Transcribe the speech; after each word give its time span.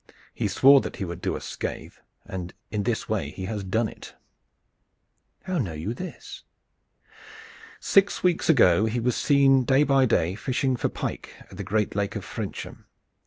"He 0.33 0.47
swore 0.47 0.81
that 0.81 0.95
he 0.95 1.05
would 1.05 1.21
do 1.21 1.35
us 1.37 1.45
scathe, 1.45 1.93
and 2.25 2.55
in 2.71 2.81
this 2.81 3.07
way 3.07 3.29
he 3.29 3.45
has 3.45 3.63
done 3.63 3.87
it." 3.87 4.15
"How 5.43 5.59
know 5.59 5.73
you 5.73 5.93
this?" 5.93 6.43
"Six 7.79 8.23
weeks 8.23 8.49
ago 8.49 8.85
he 8.87 8.99
was 8.99 9.15
seen 9.15 9.63
day 9.63 9.83
by 9.83 10.07
day 10.07 10.33
fishing 10.33 10.75
for 10.75 10.89
pike 10.89 11.29
at 11.51 11.57
the 11.57 11.63
great 11.63 11.95
Lake 11.95 12.15
of 12.15 12.25
Frensham. 12.25 12.85